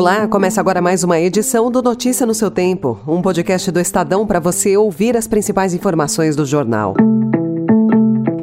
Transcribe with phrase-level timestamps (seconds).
[0.00, 4.26] Olá, começa agora mais uma edição do Notícia no seu Tempo, um podcast do Estadão
[4.26, 6.94] para você ouvir as principais informações do jornal.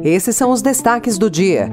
[0.04, 1.68] Esses são os destaques do dia.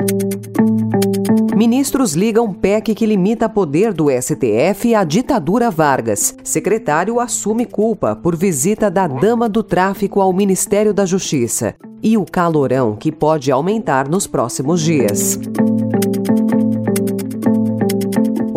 [1.55, 6.35] Ministros ligam PEC que limita poder do STF à ditadura Vargas.
[6.43, 11.75] Secretário assume culpa por visita da dama do tráfico ao Ministério da Justiça.
[12.01, 15.37] E o calorão que pode aumentar nos próximos dias.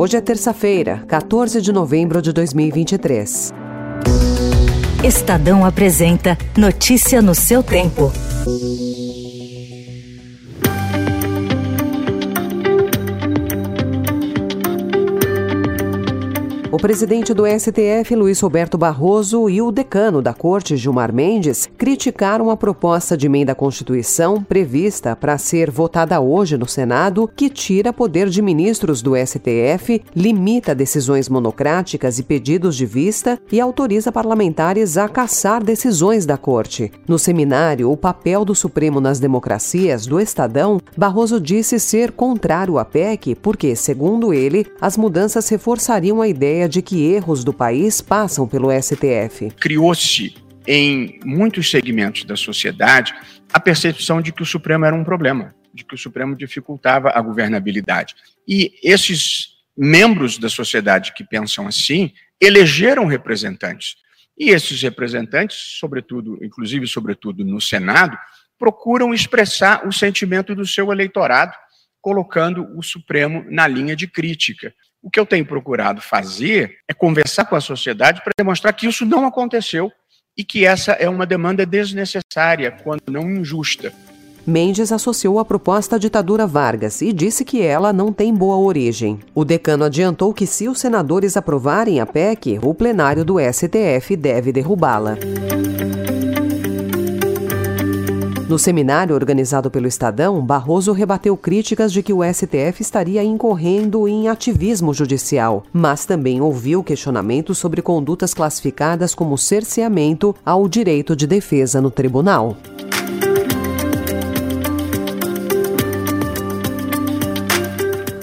[0.01, 3.52] Hoje é terça-feira, 14 de novembro de 2023.
[5.02, 8.12] Estadão apresenta Notícia no seu tempo.
[16.78, 22.50] O presidente do STF, Luiz Roberto Barroso, e o decano da Corte, Gilmar Mendes, criticaram
[22.50, 27.92] a proposta de emenda à Constituição prevista para ser votada hoje no Senado, que tira
[27.92, 34.97] poder de ministros do STF, limita decisões monocráticas e pedidos de vista e autoriza parlamentares
[34.97, 36.92] a caçar decisões da Corte.
[37.08, 42.84] No seminário O Papel do Supremo nas Democracias, do Estadão, Barroso disse ser contrário à
[42.84, 48.47] PEC porque, segundo ele, as mudanças reforçariam a ideia de que erros do país passam
[48.47, 49.50] pelo STF.
[49.58, 50.34] Criou-se
[50.66, 53.14] em muitos segmentos da sociedade
[53.52, 57.20] a percepção de que o Supremo era um problema, de que o Supremo dificultava a
[57.20, 58.14] governabilidade.
[58.47, 63.97] E esses membros da sociedade que pensam assim elegeram representantes.
[64.36, 68.16] E esses representantes, sobretudo, inclusive sobretudo no Senado,
[68.58, 71.55] procuram expressar o sentimento do seu eleitorado,
[72.00, 74.75] colocando o Supremo na linha de crítica.
[75.09, 79.06] O que eu tenho procurado fazer é conversar com a sociedade para demonstrar que isso
[79.06, 79.91] não aconteceu
[80.37, 83.91] e que essa é uma demanda desnecessária, quando não injusta.
[84.47, 89.19] Mendes associou a proposta à ditadura Vargas e disse que ela não tem boa origem.
[89.34, 94.53] O decano adiantou que, se os senadores aprovarem a PEC, o plenário do STF deve
[94.53, 95.16] derrubá-la.
[98.48, 104.26] No seminário organizado pelo Estadão, Barroso rebateu críticas de que o STF estaria incorrendo em
[104.26, 111.78] ativismo judicial, mas também ouviu questionamentos sobre condutas classificadas como cerceamento ao direito de defesa
[111.78, 112.56] no tribunal.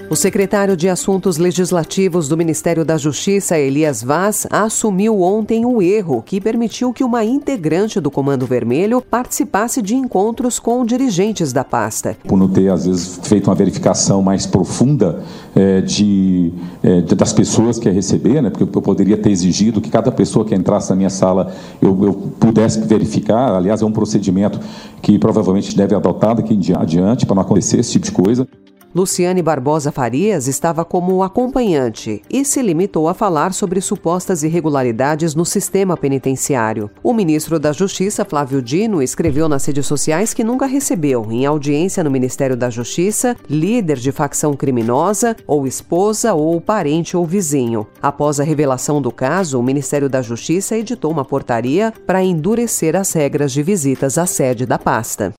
[0.08, 6.22] O secretário de Assuntos Legislativos do Ministério da Justiça, Elias Vaz, assumiu ontem o erro
[6.24, 12.16] que permitiu que uma integrante do Comando Vermelho participasse de encontros com dirigentes da pasta.
[12.28, 15.24] Por não ter, às vezes, feito uma verificação mais profunda
[15.56, 18.52] é, de, é, das pessoas que ia receber, né?
[18.52, 21.52] porque eu poderia ter exigido que cada pessoa que entrasse na minha sala
[21.82, 23.56] eu, eu pudesse verificar.
[23.56, 24.60] Aliás, é um procedimento
[25.02, 28.48] que provavelmente deve adotar daqui em adiante para não acontecer esse tipo de coisa.
[28.96, 35.44] Luciane Barbosa Farias estava como acompanhante e se limitou a falar sobre supostas irregularidades no
[35.46, 36.90] sistema penitenciário.
[37.04, 42.06] O ministro da Justiça, Flávio Dino, escreveu nas redes sociais que nunca recebeu, em audiência
[42.06, 47.86] no Ministério da Justiça, líder de facção criminosa, ou esposa, ou parente ou vizinho.
[48.02, 53.12] Após a revelação do caso, o Ministério da Justiça editou uma portaria para endurecer as
[53.12, 55.34] regras de visitas à sede da pasta.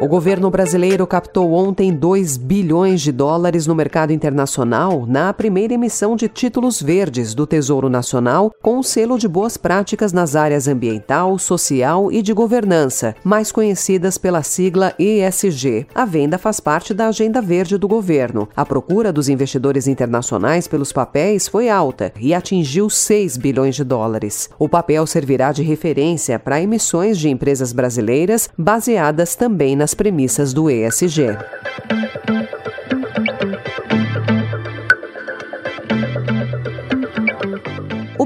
[0.00, 6.16] O governo brasileiro captou ontem 2 bilhões de dólares no mercado internacional na primeira emissão
[6.16, 11.38] de títulos verdes do Tesouro Nacional, com o selo de boas práticas nas áreas ambiental,
[11.38, 15.86] social e de governança, mais conhecidas pela sigla ESG.
[15.94, 18.48] A venda faz parte da agenda verde do governo.
[18.56, 24.48] A procura dos investidores internacionais pelos papéis foi alta e atingiu 6 bilhões de dólares.
[24.58, 30.70] O papel servirá de referência para emissões de empresas brasileiras baseadas também nas premissas do
[30.70, 31.36] ESG.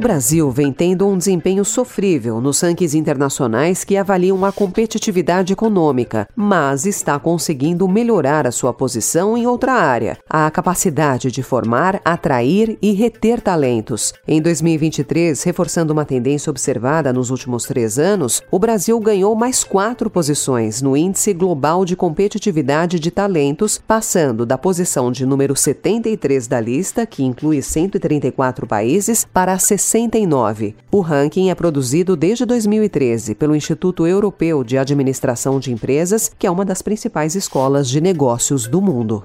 [0.04, 6.84] Brasil vem tendo um desempenho sofrível nos rankings internacionais que avaliam a competitividade econômica, mas
[6.84, 12.92] está conseguindo melhorar a sua posição em outra área, a capacidade de formar, atrair e
[12.92, 14.12] reter talentos.
[14.28, 20.10] Em 2023, reforçando uma tendência observada nos últimos três anos, o Brasil ganhou mais quatro
[20.10, 26.60] posições no Índice Global de Competitividade de Talentos, passando da posição de número 73 da
[26.60, 30.74] lista, que inclui 134 países, para a 60 69.
[30.90, 36.50] O ranking é produzido desde 2013 pelo Instituto Europeu de Administração de Empresas, que é
[36.50, 39.22] uma das principais escolas de negócios do mundo.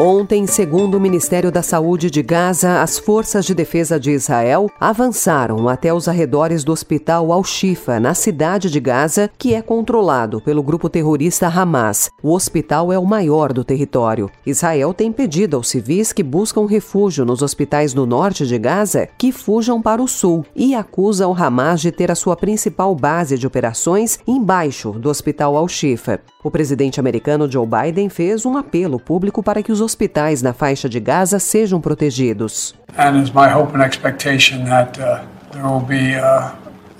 [0.00, 5.68] Ontem, segundo o Ministério da Saúde de Gaza, as forças de defesa de Israel avançaram
[5.68, 10.88] até os arredores do hospital Al-Shifa, na cidade de Gaza, que é controlado pelo grupo
[10.88, 12.12] terrorista Hamas.
[12.22, 14.30] O hospital é o maior do território.
[14.46, 19.32] Israel tem pedido aos civis que buscam refúgio nos hospitais do norte de Gaza que
[19.32, 23.48] fujam para o sul e acusa o Hamas de ter a sua principal base de
[23.48, 26.20] operações embaixo do hospital Al-Shifa.
[26.44, 30.86] O presidente americano Joe Biden fez um apelo público para que os hospitais na faixa
[30.86, 32.74] de Gaza sejam protegidos.
[32.98, 35.20] And it's my hope and expectation that uh,
[35.52, 36.52] there will be uh,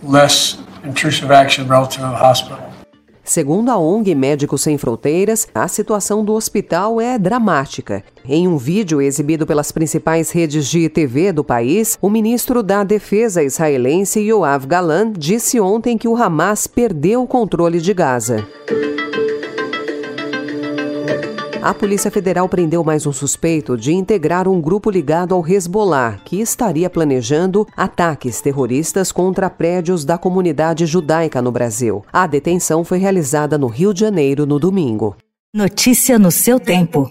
[0.03, 2.69] less intrusive action relative to the hospital.
[3.23, 8.03] Segundo a ONG Médicos Sem Fronteiras, a situação do hospital é dramática.
[8.25, 13.43] Em um vídeo exibido pelas principais redes de TV do país, o ministro da Defesa
[13.43, 18.47] israelense Yoav Galan disse ontem que o Hamas perdeu o controle de Gaza.
[21.69, 26.41] A Polícia Federal prendeu mais um suspeito de integrar um grupo ligado ao Hezbollah, que
[26.41, 32.03] estaria planejando ataques terroristas contra prédios da comunidade judaica no Brasil.
[32.11, 35.15] A detenção foi realizada no Rio de Janeiro no domingo.
[35.55, 37.11] Notícia no seu tempo.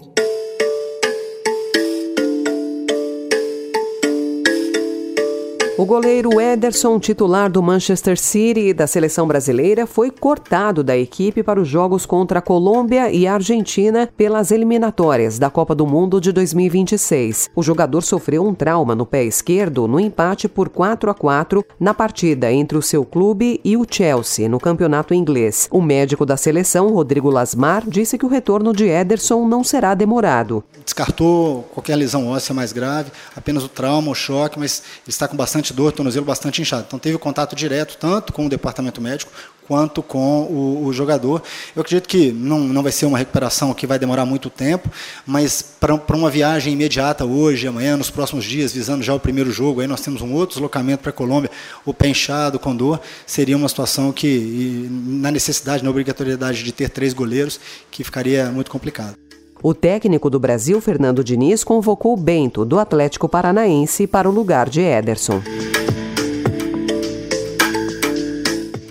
[5.78, 11.40] O goleiro Ederson, titular do Manchester City e da seleção brasileira, foi cortado da equipe
[11.40, 16.20] para os jogos contra a Colômbia e a Argentina pelas eliminatórias da Copa do Mundo
[16.20, 17.50] de 2026.
[17.54, 21.94] O jogador sofreu um trauma no pé esquerdo no empate por 4 a 4 na
[21.94, 25.68] partida entre o seu clube e o Chelsea no campeonato inglês.
[25.70, 30.64] O médico da seleção, Rodrigo Lasmar, disse que o retorno de Ederson não será demorado.
[30.84, 35.67] Descartou qualquer lesão óssea mais grave, apenas o trauma, o choque, mas está com bastante
[35.68, 36.84] bastante dor, tornozelo bastante inchado.
[36.86, 39.30] Então teve contato direto tanto com o departamento médico
[39.66, 41.42] quanto com o, o, jogador.
[41.76, 44.90] Eu acredito que não, não vai ser uma recuperação que vai demorar muito tempo,
[45.26, 49.82] mas para uma viagem imediata hoje, amanhã, nos próximos dias, visando já o primeiro jogo,
[49.82, 51.50] aí nós temos um outro deslocamento para a Colômbia,
[51.84, 56.88] o pé inchado, com dor, seria uma situação que, na necessidade, na obrigatoriedade de ter
[56.88, 57.60] três goleiros,
[57.90, 59.27] que ficaria muito complicado.
[59.62, 64.80] O técnico do Brasil, Fernando Diniz, convocou Bento, do Atlético Paranaense, para o lugar de
[64.80, 65.42] Ederson.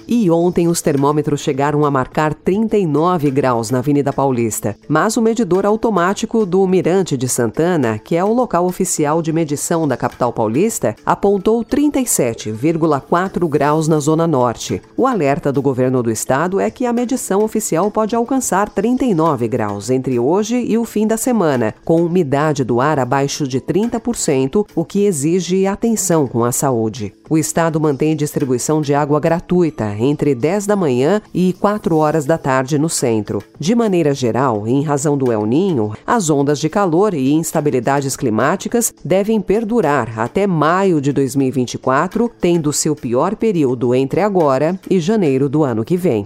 [0.08, 4.78] E ontem os termômetros chegaram a marcar 39 graus na Avenida Paulista.
[4.88, 9.86] Mas o medidor automático do Mirante de Santana, que é o local oficial de medição
[9.86, 14.82] da capital paulista, apontou 37,4 graus na Zona Norte.
[14.96, 19.90] O alerta do governo do estado é que a medição oficial pode alcançar 39 graus
[19.90, 24.86] entre hoje e o fim da semana, com umidade do ar abaixo de 30%, o
[24.86, 27.14] que exige atenção com a saúde.
[27.30, 32.38] O estado mantém distribuição de água gratuita entre 10 da manhã e 4 horas da
[32.38, 33.44] tarde no centro.
[33.60, 38.94] De maneira geral, em razão do El Ninho, as ondas de calor e instabilidades climáticas
[39.04, 45.64] devem perdurar até maio de 2024, tendo seu pior período entre agora e janeiro do
[45.64, 46.26] ano que vem.